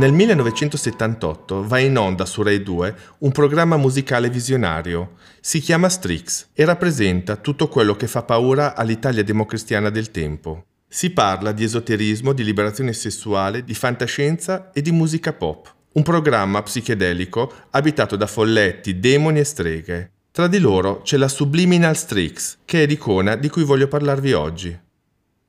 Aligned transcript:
Nel 0.00 0.12
1978 0.14 1.68
va 1.68 1.78
in 1.78 1.98
onda 1.98 2.24
su 2.24 2.42
Rai 2.42 2.62
2 2.62 2.94
un 3.18 3.32
programma 3.32 3.76
musicale 3.76 4.30
visionario. 4.30 5.16
Si 5.42 5.60
chiama 5.60 5.90
Strix 5.90 6.46
e 6.54 6.64
rappresenta 6.64 7.36
tutto 7.36 7.68
quello 7.68 7.94
che 7.96 8.06
fa 8.06 8.22
paura 8.22 8.74
all'Italia 8.74 9.22
democristiana 9.22 9.90
del 9.90 10.10
tempo. 10.10 10.64
Si 10.88 11.10
parla 11.10 11.52
di 11.52 11.64
esoterismo, 11.64 12.32
di 12.32 12.44
liberazione 12.44 12.94
sessuale, 12.94 13.62
di 13.62 13.74
fantascienza 13.74 14.70
e 14.72 14.80
di 14.80 14.90
musica 14.90 15.34
pop. 15.34 15.70
Un 15.92 16.02
programma 16.02 16.62
psichedelico 16.62 17.52
abitato 17.72 18.16
da 18.16 18.26
folletti, 18.26 18.98
demoni 19.00 19.40
e 19.40 19.44
streghe. 19.44 20.12
Tra 20.30 20.46
di 20.46 20.60
loro 20.60 21.02
c'è 21.02 21.18
la 21.18 21.28
Subliminal 21.28 21.94
Strix, 21.94 22.56
che 22.64 22.84
è 22.84 22.86
l'icona 22.86 23.36
di 23.36 23.50
cui 23.50 23.64
voglio 23.64 23.86
parlarvi 23.86 24.32
oggi. 24.32 24.80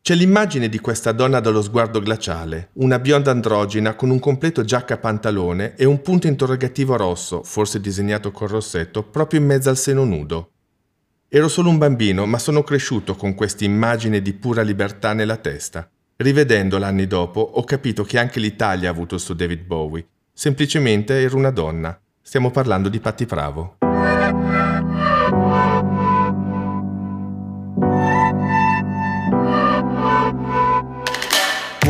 C'è 0.03 0.15
l'immagine 0.15 0.67
di 0.67 0.79
questa 0.79 1.11
donna 1.11 1.39
dallo 1.39 1.61
sguardo 1.61 1.99
glaciale, 1.99 2.69
una 2.73 2.97
bionda 2.97 3.29
androgina 3.29 3.93
con 3.93 4.09
un 4.09 4.17
completo 4.17 4.63
giacca 4.63 4.97
pantalone 4.97 5.75
e 5.75 5.85
un 5.85 6.01
punto 6.01 6.25
interrogativo 6.25 6.97
rosso, 6.97 7.43
forse 7.43 7.79
disegnato 7.79 8.31
col 8.31 8.47
rossetto, 8.47 9.03
proprio 9.03 9.39
in 9.39 9.45
mezzo 9.45 9.69
al 9.69 9.77
seno 9.77 10.03
nudo. 10.03 10.53
Ero 11.29 11.47
solo 11.47 11.69
un 11.69 11.77
bambino, 11.77 12.25
ma 12.25 12.39
sono 12.39 12.63
cresciuto 12.63 13.15
con 13.15 13.35
questa 13.35 13.63
immagine 13.63 14.23
di 14.23 14.33
pura 14.33 14.63
libertà 14.63 15.13
nella 15.13 15.37
testa. 15.37 15.87
Rivedendola 16.15 16.87
anni 16.87 17.05
dopo, 17.05 17.39
ho 17.39 17.63
capito 17.63 18.03
che 18.03 18.17
anche 18.17 18.39
l'Italia 18.39 18.89
ha 18.89 18.91
avuto 18.91 19.13
il 19.13 19.21
suo 19.21 19.35
David 19.35 19.65
Bowie. 19.65 20.07
Semplicemente 20.33 21.21
ero 21.21 21.37
una 21.37 21.51
donna. 21.51 21.95
Stiamo 22.19 22.49
parlando 22.49 22.89
di 22.89 22.99
Patti 22.99 23.27
Pravo. 23.27 23.77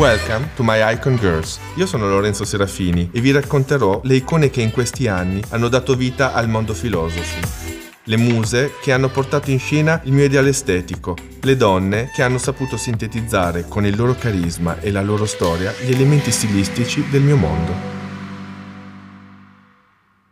Welcome 0.02 0.48
to 0.56 0.64
My 0.64 0.94
Icon 0.94 1.14
Girls. 1.14 1.60
Io 1.76 1.86
sono 1.86 2.08
Lorenzo 2.08 2.44
Serafini 2.44 3.08
e 3.12 3.20
vi 3.20 3.30
racconterò 3.30 4.00
le 4.02 4.16
icone 4.16 4.50
che 4.50 4.60
in 4.60 4.72
questi 4.72 5.06
anni 5.06 5.40
hanno 5.50 5.68
dato 5.68 5.94
vita 5.94 6.32
al 6.32 6.48
mondo 6.48 6.74
filosofi. 6.74 7.70
Le 8.06 8.16
muse 8.16 8.72
che 8.82 8.90
hanno 8.90 9.10
portato 9.10 9.52
in 9.52 9.60
scena 9.60 10.00
il 10.02 10.12
mio 10.12 10.24
ideale 10.24 10.48
estetico, 10.48 11.16
le 11.40 11.56
donne 11.56 12.10
che 12.12 12.24
hanno 12.24 12.38
saputo 12.38 12.76
sintetizzare 12.76 13.66
con 13.68 13.86
il 13.86 13.94
loro 13.94 14.16
carisma 14.16 14.80
e 14.80 14.90
la 14.90 15.02
loro 15.02 15.24
storia 15.24 15.72
gli 15.80 15.92
elementi 15.92 16.32
stilistici 16.32 17.08
del 17.08 17.22
mio 17.22 17.36
mondo. 17.36 17.72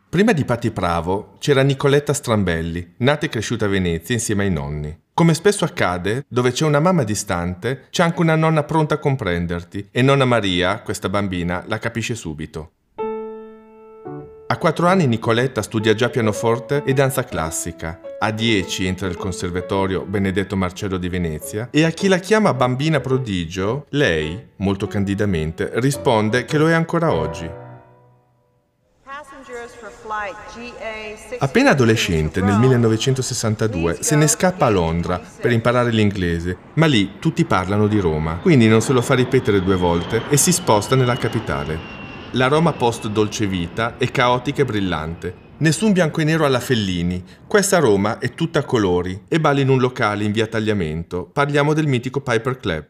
Prima 0.09 0.33
di 0.33 0.45
Patti 0.45 0.73
Pravo 0.73 1.37
c'era 1.39 1.63
Nicoletta 1.63 2.13
Strambelli, 2.13 2.95
nata 2.97 3.27
e 3.27 3.29
cresciuta 3.29 3.67
a 3.67 3.69
Venezia 3.69 4.17
insieme 4.17 4.43
ai 4.43 4.51
nonni. 4.51 4.99
Come 5.21 5.35
spesso 5.35 5.67
accade, 5.67 6.25
dove 6.29 6.51
c'è 6.51 6.65
una 6.65 6.81
mamma 6.81 7.05
distante, 7.05 7.89
c'è 7.91 8.03
anche 8.03 8.23
una 8.23 8.37
nonna 8.37 8.63
pronta 8.63 8.95
a 8.95 8.99
comprenderti 8.99 9.89
e 9.91 10.01
nonna 10.01 10.25
Maria, 10.25 10.81
questa 10.81 11.11
bambina, 11.11 11.63
la 11.67 11.79
capisce 11.79 12.15
subito. 12.15 12.71
A 14.47 14.57
quattro 14.57 14.87
anni 14.87 15.07
Nicoletta 15.07 15.61
studia 15.61 15.93
già 15.93 16.09
pianoforte 16.09 16.85
e 16.87 16.95
danza 16.95 17.25
classica. 17.25 18.01
A 18.19 18.31
dieci 18.31 18.87
entra 18.87 19.09
al 19.09 19.19
conservatorio 19.19 20.07
Benedetto 20.07 20.57
Marcello 20.57 20.97
di 20.97 21.11
Venezia 21.11 21.69
e 21.71 21.85
a 21.85 21.91
chi 21.91 22.09
la 22.09 22.17
chiama 22.17 22.55
bambina 22.55 23.01
prodigio, 23.01 23.89
lei, 23.91 24.43
molto 24.57 24.87
candidamente, 24.87 25.71
risponde 25.75 26.47
che 26.47 26.57
lo 26.57 26.71
è 26.71 26.73
ancora 26.73 27.13
oggi. 27.13 27.60
Appena 31.39 31.71
adolescente, 31.71 32.41
nel 32.41 32.59
1962, 32.59 33.99
se 34.01 34.17
ne 34.17 34.27
scappa 34.27 34.67
a 34.67 34.71
Londra 34.71 35.21
per 35.41 35.53
imparare 35.53 35.91
l'inglese, 35.91 36.57
ma 36.75 36.87
lì 36.87 37.19
tutti 37.19 37.45
parlano 37.45 37.87
di 37.87 37.99
Roma, 37.99 38.39
quindi 38.43 38.69
non 38.69 38.83
se 38.83 38.93
lo 38.93 39.01
fa 39.01 39.15
ripetere 39.15 39.63
due 39.63 39.77
volte 39.77 40.23
e 40.29 40.37
si 40.37 40.53
sposta 40.53 40.97
nella 40.97 41.17
capitale. 41.17 41.79
La 42.33 42.47
Roma 42.47 42.73
post 42.73 43.09
dolce 43.09 43.47
vita 43.47 43.97
è 43.97 44.11
caotica 44.11 44.63
e 44.63 44.65
brillante. 44.65 45.35
Nessun 45.59 45.93
bianco 45.93 46.21
e 46.21 46.25
nero 46.25 46.45
alla 46.45 46.61
Fellini. 46.61 47.23
Questa 47.47 47.79
Roma 47.79 48.19
è 48.19 48.35
tutta 48.35 48.61
a 48.61 48.65
colori 48.65 49.25
e 49.29 49.41
balla 49.41 49.61
in 49.61 49.69
un 49.69 49.79
locale 49.79 50.25
in 50.25 50.33
via 50.33 50.47
Tagliamento. 50.47 51.27
Parliamo 51.27 51.75
del 51.75 51.87
mitico 51.87 52.21
Piper 52.21 52.57
Club. 52.57 52.87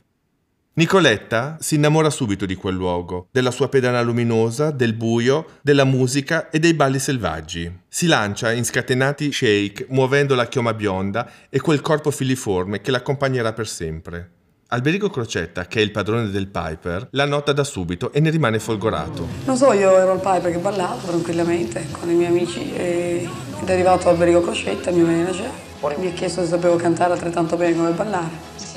Nicoletta 0.72 1.56
si 1.58 1.74
innamora 1.74 2.10
subito 2.10 2.46
di 2.46 2.54
quel 2.54 2.76
luogo, 2.76 3.26
della 3.32 3.50
sua 3.50 3.68
pedana 3.68 4.00
luminosa, 4.02 4.70
del 4.70 4.94
buio, 4.94 5.58
della 5.62 5.82
musica 5.82 6.48
e 6.48 6.60
dei 6.60 6.74
balli 6.74 7.00
selvaggi. 7.00 7.80
Si 7.88 8.06
lancia 8.06 8.52
in 8.52 8.64
scatenati 8.64 9.32
shake, 9.32 9.86
muovendo 9.88 10.36
la 10.36 10.46
chioma 10.46 10.72
bionda 10.72 11.28
e 11.50 11.60
quel 11.60 11.80
corpo 11.80 12.12
filiforme 12.12 12.80
che 12.80 12.92
l'accompagnerà 12.92 13.52
per 13.52 13.66
sempre. 13.66 14.30
Alberico 14.68 15.10
Crocetta, 15.10 15.66
che 15.66 15.80
è 15.80 15.82
il 15.82 15.90
padrone 15.90 16.30
del 16.30 16.46
Piper, 16.46 17.08
la 17.10 17.24
nota 17.24 17.52
da 17.52 17.64
subito 17.64 18.12
e 18.12 18.20
ne 18.20 18.30
rimane 18.30 18.60
folgorato. 18.60 19.26
Non 19.46 19.56
so, 19.56 19.72
io 19.72 19.98
ero 19.98 20.12
al 20.12 20.20
Piper 20.20 20.52
che 20.52 20.58
ballavo 20.58 21.04
tranquillamente 21.04 21.84
con 21.90 22.08
i 22.08 22.14
miei 22.14 22.30
amici 22.30 22.72
ed 22.72 23.28
è 23.64 23.72
arrivato 23.72 24.08
Alberico 24.08 24.40
Crocetta, 24.40 24.90
il 24.90 24.96
mio 24.98 25.06
manager. 25.06 25.50
Mi 25.98 26.06
ha 26.06 26.12
chiesto 26.12 26.42
se 26.42 26.46
sapevo 26.46 26.76
cantare 26.76 27.14
altrettanto 27.14 27.56
bene 27.56 27.74
come 27.74 27.90
ballare 27.90 28.69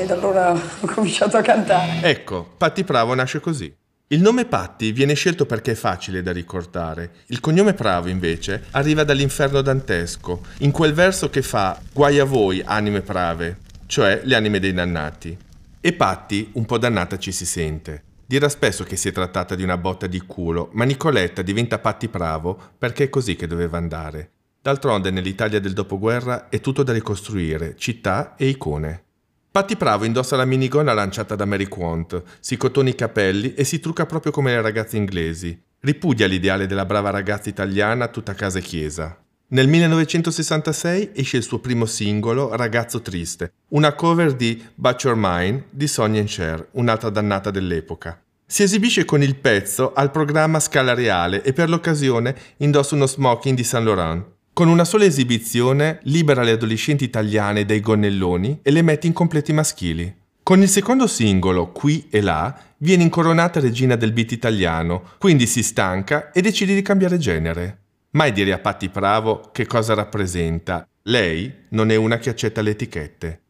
e 0.00 0.06
da 0.06 0.14
allora 0.14 0.52
ho 0.80 0.86
cominciato 0.86 1.36
a 1.36 1.42
cantare. 1.42 2.02
Ecco, 2.02 2.54
Patti 2.56 2.84
Pravo 2.84 3.14
nasce 3.14 3.40
così. 3.40 3.74
Il 4.08 4.20
nome 4.20 4.44
Patti 4.44 4.92
viene 4.92 5.14
scelto 5.14 5.46
perché 5.46 5.72
è 5.72 5.74
facile 5.74 6.22
da 6.22 6.30
ricordare. 6.30 7.10
Il 7.26 7.40
cognome 7.40 7.74
Pravo, 7.74 8.08
invece, 8.08 8.66
arriva 8.70 9.02
dall'inferno 9.02 9.62
dantesco, 9.62 10.42
in 10.58 10.70
quel 10.70 10.92
verso 10.92 11.28
che 11.28 11.42
fa 11.42 11.80
Guai 11.92 12.20
a 12.20 12.24
voi, 12.24 12.62
anime 12.64 13.00
prave, 13.00 13.58
cioè 13.86 14.20
le 14.22 14.36
anime 14.36 14.60
dei 14.60 14.72
dannati. 14.72 15.36
E 15.80 15.92
Patti, 15.92 16.50
un 16.52 16.64
po' 16.66 16.78
dannata, 16.78 17.18
ci 17.18 17.32
si 17.32 17.44
sente. 17.44 18.04
Dirà 18.24 18.48
spesso 18.48 18.84
che 18.84 18.96
si 18.96 19.08
è 19.08 19.12
trattata 19.12 19.56
di 19.56 19.64
una 19.64 19.76
botta 19.76 20.06
di 20.06 20.20
culo, 20.20 20.70
ma 20.72 20.84
Nicoletta 20.84 21.42
diventa 21.42 21.78
Patti 21.78 22.08
Pravo 22.08 22.56
perché 22.78 23.04
è 23.04 23.08
così 23.08 23.34
che 23.34 23.48
doveva 23.48 23.78
andare. 23.78 24.30
D'altronde 24.62 25.10
nell'Italia 25.10 25.60
del 25.60 25.72
dopoguerra 25.72 26.48
è 26.48 26.60
tutto 26.60 26.82
da 26.82 26.92
ricostruire, 26.92 27.74
città 27.76 28.34
e 28.36 28.48
icone. 28.48 29.05
Patti 29.56 29.74
Pravo 29.74 30.04
indossa 30.04 30.36
la 30.36 30.44
minigonna 30.44 30.92
lanciata 30.92 31.34
da 31.34 31.46
Mary 31.46 31.64
Quant, 31.64 32.22
si 32.40 32.58
cotona 32.58 32.90
i 32.90 32.94
capelli 32.94 33.54
e 33.54 33.64
si 33.64 33.80
trucca 33.80 34.04
proprio 34.04 34.30
come 34.30 34.50
le 34.50 34.60
ragazze 34.60 34.98
inglesi. 34.98 35.58
Ripudia 35.80 36.26
l'ideale 36.26 36.66
della 36.66 36.84
brava 36.84 37.08
ragazza 37.08 37.48
italiana 37.48 38.08
tutta 38.08 38.34
casa 38.34 38.58
e 38.58 38.60
chiesa. 38.60 39.18
Nel 39.46 39.66
1966 39.66 41.12
esce 41.14 41.38
il 41.38 41.42
suo 41.42 41.60
primo 41.60 41.86
singolo, 41.86 42.54
Ragazzo 42.54 43.00
Triste, 43.00 43.52
una 43.68 43.94
cover 43.94 44.34
di 44.34 44.62
But 44.74 45.02
Your 45.04 45.16
Mine 45.18 45.68
di 45.70 45.86
Sonny 45.86 46.18
and 46.18 46.28
Cher, 46.28 46.68
un'altra 46.72 47.08
dannata 47.08 47.50
dell'epoca. 47.50 48.20
Si 48.44 48.62
esibisce 48.62 49.06
con 49.06 49.22
il 49.22 49.36
pezzo 49.36 49.94
al 49.94 50.10
programma 50.10 50.60
Scala 50.60 50.92
Reale 50.92 51.42
e 51.42 51.54
per 51.54 51.70
l'occasione 51.70 52.36
indossa 52.58 52.94
uno 52.94 53.06
smoking 53.06 53.56
di 53.56 53.64
Saint 53.64 53.86
Laurent. 53.86 54.35
Con 54.56 54.68
una 54.68 54.86
sola 54.86 55.04
esibizione 55.04 55.98
libera 56.04 56.42
le 56.42 56.52
adolescenti 56.52 57.04
italiane 57.04 57.66
dai 57.66 57.80
gonnelloni 57.80 58.60
e 58.62 58.70
le 58.70 58.80
mette 58.80 59.06
in 59.06 59.12
completi 59.12 59.52
maschili. 59.52 60.10
Con 60.42 60.62
il 60.62 60.68
secondo 60.70 61.06
singolo, 61.06 61.72
Qui 61.72 62.06
e 62.08 62.22
là, 62.22 62.58
viene 62.78 63.02
incoronata 63.02 63.60
regina 63.60 63.96
del 63.96 64.14
beat 64.14 64.32
italiano, 64.32 65.10
quindi 65.18 65.46
si 65.46 65.62
stanca 65.62 66.32
e 66.32 66.40
decide 66.40 66.74
di 66.74 66.80
cambiare 66.80 67.18
genere. 67.18 67.80
Mai 68.12 68.32
dire 68.32 68.54
a 68.54 68.58
Patti 68.58 68.88
Pravo 68.88 69.50
che 69.52 69.66
cosa 69.66 69.92
rappresenta. 69.92 70.88
Lei 71.02 71.52
non 71.72 71.90
è 71.90 71.96
una 71.96 72.16
che 72.16 72.30
accetta 72.30 72.62
le 72.62 72.70
etichette. 72.70 73.40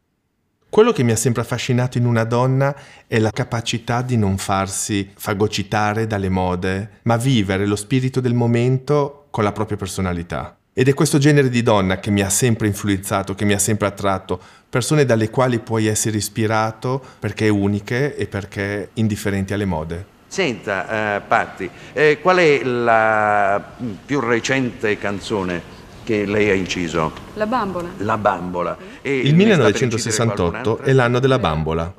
Quello 0.67 0.91
che 0.91 1.03
mi 1.03 1.13
ha 1.13 1.15
sempre 1.15 1.41
affascinato 1.41 1.97
in 1.97 2.05
una 2.05 2.25
donna 2.25 2.75
è 3.07 3.17
la 3.19 3.31
capacità 3.31 4.01
di 4.01 4.17
non 4.17 4.37
farsi 4.37 5.09
fagocitare 5.15 6.05
dalle 6.05 6.27
mode, 6.27 6.99
ma 7.03 7.15
vivere 7.15 7.65
lo 7.65 7.77
spirito 7.77 8.19
del 8.19 8.33
momento 8.33 9.27
con 9.31 9.45
la 9.45 9.53
propria 9.53 9.77
personalità. 9.77 10.56
Ed 10.79 10.87
è 10.87 10.93
questo 10.93 11.17
genere 11.17 11.49
di 11.49 11.63
donna 11.63 11.97
che 11.97 12.11
mi 12.11 12.21
ha 12.21 12.29
sempre 12.29 12.67
influenzato, 12.67 13.33
che 13.33 13.45
mi 13.45 13.53
ha 13.53 13.57
sempre 13.57 13.87
attratto, 13.87 14.39
persone 14.69 15.05
dalle 15.05 15.31
quali 15.31 15.57
puoi 15.57 15.87
essere 15.87 16.17
ispirato 16.17 17.03
perché 17.17 17.49
uniche 17.49 18.15
e 18.15 18.27
perché 18.27 18.89
indifferenti 18.93 19.53
alle 19.53 19.65
mode. 19.65 20.05
Senta, 20.27 21.17
uh, 21.17 21.27
Patti, 21.27 21.67
eh, 21.93 22.19
qual 22.21 22.37
è 22.37 22.63
la 22.63 23.59
più 24.05 24.19
recente 24.19 24.99
canzone 24.99 25.59
che 26.03 26.27
lei 26.27 26.51
ha 26.51 26.53
inciso? 26.53 27.11
La 27.33 27.47
bambola. 27.47 27.89
La 27.97 28.17
bambola. 28.19 28.77
E 29.01 29.17
Il 29.17 29.33
1968 29.33 30.77
è 30.77 30.93
l'anno 30.93 31.17
della 31.17 31.39
bambola. 31.39 31.91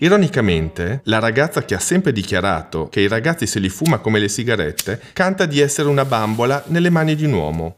Ironicamente, 0.00 1.00
la 1.04 1.18
ragazza 1.18 1.64
che 1.64 1.74
ha 1.74 1.80
sempre 1.80 2.12
dichiarato 2.12 2.90
che 2.90 3.00
i 3.00 3.08
ragazzi 3.08 3.46
se 3.46 3.58
li 3.58 3.70
fuma 3.70 3.96
come 4.00 4.18
le 4.18 4.28
sigarette, 4.28 5.00
canta 5.14 5.46
di 5.46 5.60
essere 5.60 5.88
una 5.88 6.04
bambola 6.04 6.62
nelle 6.66 6.90
mani 6.90 7.14
di 7.14 7.24
un 7.24 7.32
uomo. 7.32 7.77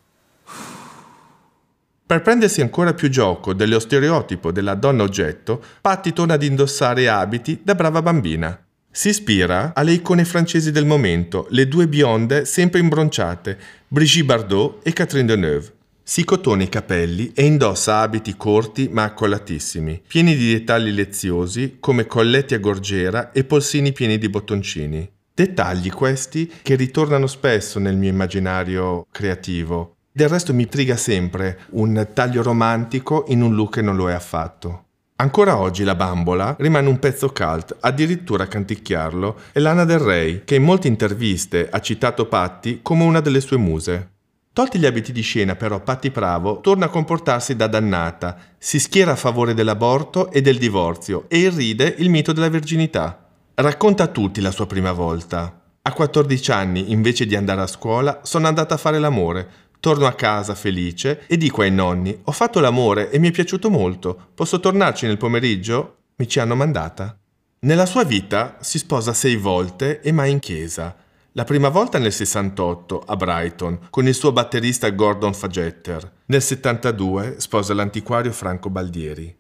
Per 2.11 2.23
prendersi 2.23 2.61
ancora 2.61 2.93
più 2.93 3.09
gioco 3.09 3.55
dello 3.55 3.79
stereotipo 3.79 4.51
della 4.51 4.75
donna 4.75 5.05
oggetto, 5.05 5.63
Patti 5.81 6.13
torna 6.13 6.35
ad 6.35 6.43
indossare 6.43 7.09
abiti 7.09 7.61
da 7.63 7.77
brava 7.77 8.03
bambina. 8.03 8.61
Si 8.91 9.11
ispira 9.11 9.71
alle 9.77 9.93
icone 9.93 10.25
francesi 10.25 10.73
del 10.73 10.87
momento, 10.87 11.47
le 11.51 11.69
due 11.69 11.87
bionde 11.87 12.47
sempre 12.47 12.81
imbronciate, 12.81 13.57
Brigitte 13.87 14.25
Bardot 14.25 14.85
e 14.85 14.93
Catherine 14.93 15.29
Deneuve. 15.29 15.73
Si 16.03 16.25
cotona 16.25 16.65
i 16.65 16.69
capelli 16.69 17.31
e 17.33 17.45
indossa 17.45 18.01
abiti 18.01 18.37
corti 18.37 18.89
ma 18.91 19.05
accolatissimi, 19.05 20.03
pieni 20.05 20.35
di 20.35 20.51
dettagli 20.51 20.91
leziosi 20.91 21.77
come 21.79 22.07
colletti 22.07 22.55
a 22.55 22.59
gorgiera 22.59 23.31
e 23.31 23.45
polsini 23.45 23.93
pieni 23.93 24.19
di 24.19 24.29
bottoncini. 24.29 25.09
Dettagli 25.33 25.93
questi 25.93 26.51
che 26.61 26.75
ritornano 26.75 27.29
spesso 27.29 27.79
nel 27.79 27.95
mio 27.95 28.11
immaginario 28.11 29.07
creativo. 29.13 29.95
Del 30.21 30.29
resto 30.29 30.53
mi 30.53 30.69
triga 30.69 30.99
sempre 30.99 31.61
un 31.71 32.09
taglio 32.13 32.43
romantico 32.43 33.25
in 33.29 33.41
un 33.41 33.55
look 33.55 33.77
che 33.77 33.81
non 33.81 33.97
lo 33.97 34.11
è 34.11 34.13
affatto. 34.13 34.85
Ancora 35.17 35.57
oggi 35.57 35.83
la 35.83 35.95
bambola 35.95 36.57
rimane 36.59 36.91
un 36.91 36.99
pezzo 36.99 37.33
cult, 37.33 37.75
addirittura 37.81 38.45
a 38.45 38.47
canticchiarlo 38.47 39.39
è 39.53 39.61
Lana 39.61 39.87
Del 39.87 39.99
Rey, 39.99 40.45
che 40.45 40.57
in 40.57 40.63
molte 40.63 40.89
interviste 40.89 41.71
ha 41.71 41.81
citato 41.81 42.27
Patti 42.27 42.81
come 42.83 43.05
una 43.05 43.21
delle 43.21 43.41
sue 43.41 43.57
muse. 43.57 44.11
Tolti 44.53 44.79
gli 44.79 44.85
abiti 44.85 45.11
di 45.11 45.23
scena, 45.23 45.57
però, 45.57 45.81
Patti 45.81 46.11
Pravo 46.11 46.61
torna 46.61 46.85
a 46.85 46.91
comportarsi 46.91 47.57
da 47.57 47.67
dannata, 47.67 48.37
si 48.59 48.79
schiera 48.79 49.13
a 49.13 49.17
favore 49.17 49.55
dell'aborto 49.55 50.31
e 50.31 50.43
del 50.43 50.59
divorzio 50.59 51.25
e 51.29 51.39
irride 51.39 51.95
il 51.97 52.11
mito 52.11 52.35
della 52.35 52.51
virginità. 52.51 53.27
Racconta 53.55 54.03
a 54.03 54.09
tutti 54.09 54.43
la 54.43 54.51
sua 54.51 54.67
prima 54.67 54.93
volta. 54.93 55.61
A 55.83 55.93
14 55.95 56.51
anni, 56.53 56.93
invece 56.93 57.25
di 57.25 57.35
andare 57.35 57.63
a 57.63 57.67
scuola, 57.67 58.21
sono 58.23 58.47
andata 58.47 58.75
a 58.75 58.77
fare 58.77 58.99
l'amore. 58.99 59.69
Torno 59.81 60.07
a 60.07 60.13
casa 60.13 60.55
felice 60.55 61.27
e 61.27 61.39
dico 61.39 61.63
ai 61.63 61.71
nonni: 61.71 62.17
Ho 62.25 62.33
fatto 62.33 62.61
l'amore 62.61 63.11
e 63.11 63.19
mi 63.19 63.29
è 63.29 63.31
piaciuto 63.31 63.71
molto. 63.71 64.29
Posso 64.35 64.61
tornarci 64.61 65.07
nel 65.07 65.17
pomeriggio? 65.17 65.97
Mi 66.17 66.29
ci 66.29 66.39
hanno 66.39 66.55
mandata. 66.55 67.19
Nella 67.61 67.87
sua 67.87 68.05
vita 68.05 68.59
si 68.61 68.77
sposa 68.77 69.15
sei 69.15 69.37
volte 69.37 70.03
e 70.03 70.13
mai 70.13 70.33
in 70.33 70.39
chiesa. 70.39 70.95
La 71.33 71.45
prima 71.45 71.71
volta 71.71 71.99
nel 71.99 72.13
68 72.13 73.05
a 73.07 73.17
Brighton 73.17 73.79
con 73.89 74.07
il 74.07 74.15
suo 74.15 74.33
batterista 74.33 74.91
Gordon 74.91 75.33
Fagetter. 75.33 76.13
Nel 76.27 76.43
72 76.43 77.37
sposa 77.39 77.73
l'antiquario 77.73 78.33
Franco 78.33 78.69
Baldieri. 78.69 79.35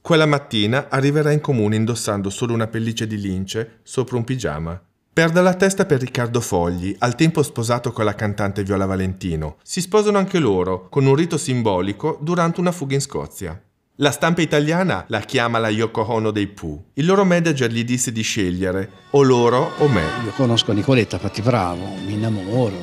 Quella 0.00 0.26
mattina 0.26 0.90
arriverà 0.90 1.32
in 1.32 1.40
comune 1.40 1.74
indossando 1.74 2.30
solo 2.30 2.54
una 2.54 2.68
pelliccia 2.68 3.04
di 3.04 3.20
lince 3.20 3.80
sopra 3.82 4.16
un 4.16 4.24
pigiama. 4.24 4.80
Perde 5.14 5.42
la 5.42 5.52
testa 5.52 5.84
per 5.84 6.00
Riccardo 6.00 6.40
Fogli, 6.40 6.96
al 7.00 7.14
tempo 7.14 7.42
sposato 7.42 7.92
con 7.92 8.06
la 8.06 8.14
cantante 8.14 8.62
Viola 8.62 8.86
Valentino. 8.86 9.56
Si 9.62 9.82
sposano 9.82 10.16
anche 10.16 10.38
loro, 10.38 10.88
con 10.88 11.04
un 11.04 11.14
rito 11.14 11.36
simbolico, 11.36 12.16
durante 12.22 12.60
una 12.60 12.72
fuga 12.72 12.94
in 12.94 13.02
Scozia. 13.02 13.62
La 13.96 14.10
stampa 14.10 14.40
italiana 14.40 15.04
la 15.08 15.20
chiama 15.20 15.58
la 15.58 15.68
Yoko 15.68 16.10
Ono 16.10 16.30
dei 16.30 16.46
Pooh. 16.46 16.82
Il 16.94 17.04
loro 17.04 17.26
manager 17.26 17.70
gli 17.70 17.84
disse 17.84 18.10
di 18.10 18.22
scegliere 18.22 18.90
o 19.10 19.20
loro 19.20 19.72
o 19.76 19.86
me. 19.86 20.04
Io 20.24 20.30
conosco 20.30 20.72
Nicoletta 20.72 21.18
Patti 21.18 21.42
Bravo, 21.42 21.84
mi 22.06 22.14
innamoro, 22.14 22.76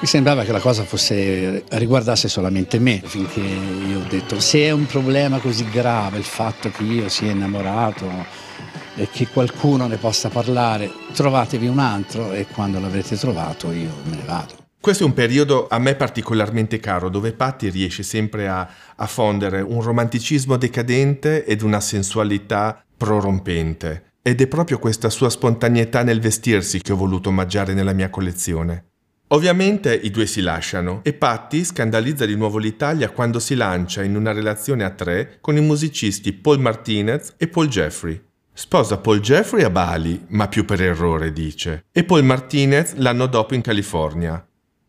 mi 0.00 0.06
sembrava 0.08 0.42
che 0.42 0.50
la 0.50 0.58
cosa 0.58 0.82
fosse, 0.82 1.62
riguardasse 1.68 2.26
solamente 2.26 2.80
me, 2.80 3.00
finché 3.04 3.38
io 3.38 4.00
ho 4.00 4.06
detto 4.08 4.40
se 4.40 4.64
è 4.64 4.72
un 4.72 4.86
problema 4.86 5.38
così 5.38 5.64
grave 5.70 6.18
il 6.18 6.24
fatto 6.24 6.72
che 6.72 6.82
io 6.82 7.08
sia 7.08 7.30
innamorato 7.30 8.54
e 8.96 9.08
che 9.10 9.28
qualcuno 9.28 9.86
ne 9.86 9.96
possa 9.96 10.28
parlare, 10.28 10.90
trovatevi 11.12 11.68
un 11.68 11.78
altro 11.78 12.32
e 12.32 12.46
quando 12.46 12.80
l'avrete 12.80 13.16
trovato 13.16 13.70
io 13.70 13.92
me 14.04 14.16
ne 14.16 14.24
vado. 14.24 14.64
Questo 14.80 15.02
è 15.02 15.06
un 15.06 15.14
periodo 15.14 15.66
a 15.68 15.78
me 15.78 15.96
particolarmente 15.96 16.78
caro, 16.78 17.08
dove 17.08 17.32
Patti 17.32 17.68
riesce 17.70 18.02
sempre 18.02 18.46
a, 18.48 18.68
a 18.94 19.06
fondere 19.06 19.60
un 19.60 19.82
romanticismo 19.82 20.56
decadente 20.56 21.44
ed 21.44 21.62
una 21.62 21.80
sensualità 21.80 22.84
prorompente. 22.96 24.12
Ed 24.22 24.40
è 24.40 24.46
proprio 24.46 24.78
questa 24.78 25.10
sua 25.10 25.28
spontaneità 25.28 26.02
nel 26.02 26.20
vestirsi 26.20 26.80
che 26.80 26.92
ho 26.92 26.96
voluto 26.96 27.30
omaggiare 27.30 27.74
nella 27.74 27.92
mia 27.92 28.10
collezione. 28.10 28.84
Ovviamente 29.30 29.92
i 29.92 30.10
due 30.10 30.26
si 30.26 30.40
lasciano 30.40 31.00
e 31.02 31.12
Patti 31.12 31.64
scandalizza 31.64 32.24
di 32.24 32.36
nuovo 32.36 32.58
l'Italia 32.58 33.10
quando 33.10 33.40
si 33.40 33.56
lancia 33.56 34.04
in 34.04 34.14
una 34.14 34.30
relazione 34.30 34.84
a 34.84 34.90
tre 34.90 35.38
con 35.40 35.56
i 35.56 35.60
musicisti 35.60 36.32
Paul 36.32 36.60
Martinez 36.60 37.34
e 37.36 37.48
Paul 37.48 37.66
Jeffrey. 37.66 38.22
Sposa 38.58 38.96
Paul 38.96 39.20
Jeffrey 39.20 39.64
a 39.64 39.68
Bali, 39.68 40.24
ma 40.28 40.48
più 40.48 40.64
per 40.64 40.80
errore 40.80 41.30
dice, 41.30 41.84
e 41.92 42.04
Paul 42.04 42.24
Martinez 42.24 42.94
l'anno 42.94 43.26
dopo 43.26 43.54
in 43.54 43.60
California. 43.60 44.42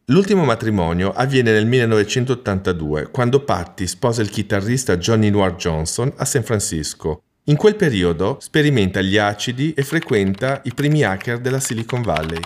L'ultimo 0.05 0.45
matrimonio 0.45 1.11
avviene 1.11 1.51
nel 1.51 1.65
1982, 1.65 3.09
quando 3.11 3.43
Patti 3.43 3.85
sposa 3.85 4.21
il 4.21 4.29
chitarrista 4.29 4.95
Johnny 4.95 5.29
Noir 5.29 5.55
Johnson 5.55 6.13
a 6.15 6.23
San 6.23 6.43
Francisco. 6.43 7.23
In 7.47 7.57
quel 7.57 7.75
periodo 7.75 8.37
sperimenta 8.39 9.01
gli 9.01 9.17
acidi 9.17 9.73
e 9.73 9.83
frequenta 9.83 10.61
i 10.63 10.73
primi 10.73 11.03
hacker 11.03 11.39
della 11.39 11.59
Silicon 11.59 12.03
Valley. 12.03 12.39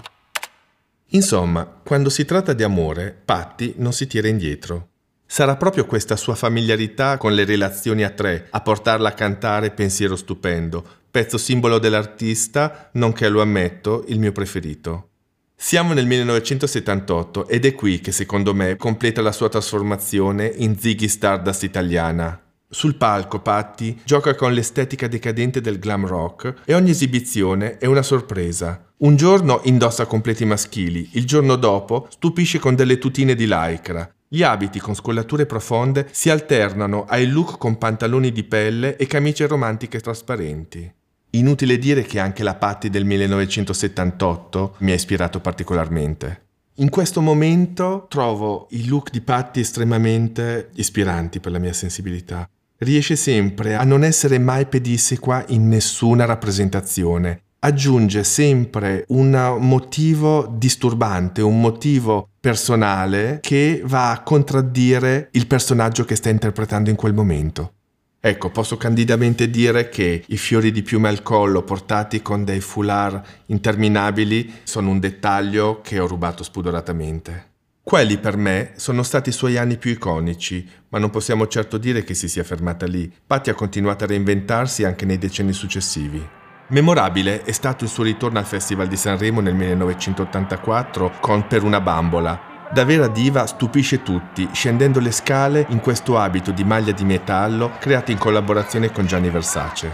Insomma, 1.09 1.65
quando 1.65 2.09
si 2.09 2.25
tratta 2.25 2.53
di 2.53 2.63
amore, 2.63 3.15
Patti 3.23 3.75
non 3.77 3.93
si 3.93 4.07
tira 4.07 4.27
indietro. 4.27 4.90
Sarà 5.33 5.55
proprio 5.55 5.85
questa 5.85 6.17
sua 6.17 6.35
familiarità 6.35 7.15
con 7.15 7.33
le 7.33 7.45
relazioni 7.45 8.03
a 8.03 8.09
tre 8.09 8.47
a 8.49 8.59
portarla 8.59 9.07
a 9.07 9.13
cantare 9.13 9.71
Pensiero 9.71 10.17
stupendo, 10.17 10.85
pezzo 11.09 11.37
simbolo 11.37 11.79
dell'artista, 11.79 12.89
nonché 12.95 13.29
lo 13.29 13.41
ammetto, 13.41 14.03
il 14.09 14.19
mio 14.19 14.33
preferito. 14.33 15.11
Siamo 15.55 15.93
nel 15.93 16.05
1978 16.05 17.47
ed 17.47 17.63
è 17.63 17.73
qui 17.73 18.01
che 18.01 18.11
secondo 18.11 18.53
me 18.53 18.75
completa 18.75 19.21
la 19.21 19.31
sua 19.31 19.47
trasformazione 19.47 20.51
in 20.53 20.77
Ziggy 20.77 21.07
Stardust 21.07 21.63
italiana. 21.63 22.37
Sul 22.67 22.95
palco 22.95 23.39
Patti 23.39 24.01
gioca 24.03 24.35
con 24.35 24.51
l'estetica 24.51 25.07
decadente 25.07 25.61
del 25.61 25.79
glam 25.79 26.05
rock 26.05 26.55
e 26.65 26.73
ogni 26.73 26.89
esibizione 26.89 27.77
è 27.77 27.85
una 27.85 28.03
sorpresa. 28.03 28.91
Un 28.97 29.15
giorno 29.15 29.61
indossa 29.63 30.05
completi 30.05 30.43
maschili, 30.43 31.11
il 31.13 31.25
giorno 31.25 31.55
dopo 31.55 32.07
stupisce 32.09 32.59
con 32.59 32.75
delle 32.75 32.97
tutine 32.97 33.33
di 33.33 33.47
lycra. 33.47 34.13
Gli 34.33 34.43
abiti 34.43 34.79
con 34.79 34.95
scollature 34.95 35.45
profonde 35.45 36.07
si 36.11 36.29
alternano 36.29 37.03
ai 37.03 37.27
look 37.27 37.57
con 37.57 37.77
pantaloni 37.77 38.31
di 38.31 38.45
pelle 38.45 38.95
e 38.95 39.05
camicie 39.05 39.45
romantiche 39.45 39.99
trasparenti. 39.99 40.89
Inutile 41.31 41.77
dire 41.77 42.03
che 42.03 42.17
anche 42.17 42.41
la 42.41 42.55
Patti 42.55 42.89
del 42.89 43.03
1978 43.03 44.75
mi 44.77 44.91
ha 44.91 44.93
ispirato 44.93 45.41
particolarmente. 45.41 46.43
In 46.75 46.89
questo 46.89 47.19
momento 47.19 48.05
trovo 48.07 48.67
i 48.69 48.87
look 48.87 49.09
di 49.09 49.19
Patti 49.19 49.59
estremamente 49.59 50.69
ispiranti 50.75 51.41
per 51.41 51.51
la 51.51 51.59
mia 51.59 51.73
sensibilità. 51.73 52.49
Riesce 52.77 53.17
sempre 53.17 53.75
a 53.75 53.83
non 53.83 54.01
essere 54.01 54.39
mai 54.39 54.65
pedissequa 54.65 55.43
in 55.49 55.67
nessuna 55.67 56.23
rappresentazione 56.23 57.41
aggiunge 57.63 58.23
sempre 58.23 59.05
un 59.09 59.57
motivo 59.59 60.51
disturbante, 60.57 61.41
un 61.41 61.61
motivo 61.61 62.29
personale 62.39 63.39
che 63.41 63.81
va 63.85 64.11
a 64.11 64.23
contraddire 64.23 65.29
il 65.33 65.45
personaggio 65.45 66.03
che 66.03 66.15
sta 66.15 66.29
interpretando 66.29 66.89
in 66.89 66.95
quel 66.95 67.13
momento. 67.13 67.73
Ecco, 68.19 68.49
posso 68.49 68.77
candidamente 68.77 69.49
dire 69.49 69.89
che 69.89 70.23
i 70.27 70.37
fiori 70.37 70.71
di 70.71 70.81
piume 70.81 71.09
al 71.09 71.21
collo 71.21 71.63
portati 71.63 72.21
con 72.21 72.43
dei 72.43 72.61
foulard 72.61 73.21
interminabili 73.47 74.61
sono 74.63 74.89
un 74.89 74.99
dettaglio 74.99 75.81
che 75.81 75.99
ho 75.99 76.07
rubato 76.07 76.43
spudoratamente. 76.43 77.49
Quelli 77.83 78.17
per 78.17 78.37
me 78.37 78.73
sono 78.75 79.03
stati 79.03 79.29
i 79.29 79.33
suoi 79.33 79.57
anni 79.57 79.77
più 79.77 79.91
iconici, 79.91 80.67
ma 80.89 80.99
non 80.99 81.09
possiamo 81.09 81.47
certo 81.47 81.77
dire 81.77 82.03
che 82.03 82.13
si 82.13 82.27
sia 82.27 82.43
fermata 82.43 82.85
lì. 82.85 83.11
Patti 83.25 83.49
ha 83.49 83.55
continuato 83.55 84.03
a 84.03 84.07
reinventarsi 84.07 84.83
anche 84.83 85.05
nei 85.05 85.17
decenni 85.17 85.53
successivi. 85.53 86.39
Memorabile 86.71 87.43
è 87.43 87.51
stato 87.51 87.83
il 87.83 87.89
suo 87.89 88.05
ritorno 88.05 88.39
al 88.39 88.45
Festival 88.45 88.87
di 88.87 88.95
Sanremo 88.95 89.41
nel 89.41 89.53
1984 89.55 91.15
con 91.19 91.45
Per 91.45 91.63
una 91.63 91.81
bambola. 91.81 92.69
Da 92.71 92.85
vera 92.85 93.09
diva 93.09 93.45
stupisce 93.45 94.03
tutti, 94.03 94.47
scendendo 94.53 95.01
le 95.01 95.11
scale 95.11 95.65
in 95.67 95.81
questo 95.81 96.17
abito 96.17 96.51
di 96.51 96.63
maglia 96.63 96.93
di 96.93 97.03
metallo 97.03 97.73
creato 97.77 98.11
in 98.11 98.17
collaborazione 98.17 98.89
con 98.89 99.05
Gianni 99.05 99.29
Versace. 99.29 99.91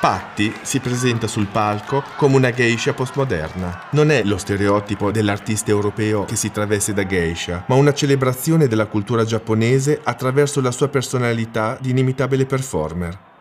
Patti 0.00 0.50
si 0.62 0.80
presenta 0.80 1.26
sul 1.26 1.48
palco 1.48 2.02
come 2.16 2.36
una 2.36 2.52
geisha 2.52 2.94
postmoderna. 2.94 3.88
Non 3.90 4.10
è 4.10 4.22
lo 4.24 4.38
stereotipo 4.38 5.10
dell'artista 5.10 5.72
europeo 5.72 6.24
che 6.24 6.36
si 6.36 6.50
traveste 6.50 6.94
da 6.94 7.04
geisha, 7.04 7.64
ma 7.66 7.74
una 7.74 7.92
celebrazione 7.92 8.66
della 8.66 8.86
cultura 8.86 9.26
giapponese 9.26 10.00
attraverso 10.02 10.62
la 10.62 10.70
sua 10.70 10.88
personalità 10.88 11.76
di 11.78 11.90
inimitabile 11.90 12.46
performer. 12.46 13.32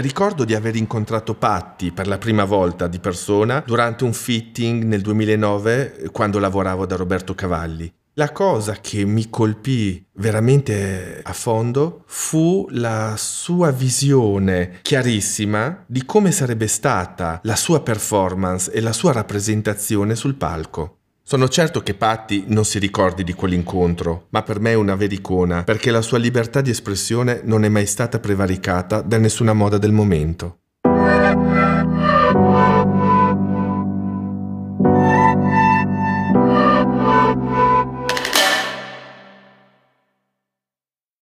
Ricordo 0.00 0.44
di 0.44 0.54
aver 0.54 0.76
incontrato 0.76 1.34
Patti 1.34 1.90
per 1.90 2.06
la 2.06 2.18
prima 2.18 2.44
volta 2.44 2.86
di 2.86 3.00
persona 3.00 3.64
durante 3.66 4.04
un 4.04 4.12
fitting 4.12 4.84
nel 4.84 5.00
2009 5.00 6.10
quando 6.12 6.38
lavoravo 6.38 6.86
da 6.86 6.94
Roberto 6.94 7.34
Cavalli. 7.34 7.92
La 8.14 8.30
cosa 8.30 8.74
che 8.80 9.04
mi 9.04 9.28
colpì 9.28 10.04
veramente 10.14 11.20
a 11.20 11.32
fondo 11.32 12.04
fu 12.06 12.68
la 12.70 13.14
sua 13.16 13.72
visione 13.72 14.78
chiarissima 14.82 15.84
di 15.86 16.04
come 16.04 16.30
sarebbe 16.30 16.68
stata 16.68 17.40
la 17.42 17.56
sua 17.56 17.82
performance 17.82 18.70
e 18.70 18.80
la 18.80 18.92
sua 18.92 19.10
rappresentazione 19.10 20.14
sul 20.14 20.36
palco. 20.36 20.97
Sono 21.28 21.46
certo 21.50 21.82
che 21.82 21.92
Patti 21.92 22.44
non 22.46 22.64
si 22.64 22.78
ricordi 22.78 23.22
di 23.22 23.34
quell'incontro, 23.34 24.28
ma 24.30 24.42
per 24.42 24.60
me 24.60 24.70
è 24.70 24.74
una 24.76 24.94
vera 24.94 25.12
icona 25.12 25.62
perché 25.62 25.90
la 25.90 26.00
sua 26.00 26.16
libertà 26.16 26.62
di 26.62 26.70
espressione 26.70 27.42
non 27.44 27.64
è 27.64 27.68
mai 27.68 27.84
stata 27.84 28.18
prevaricata 28.18 29.02
da 29.02 29.18
nessuna 29.18 29.52
moda 29.52 29.76
del 29.76 29.92
momento. 29.92 30.60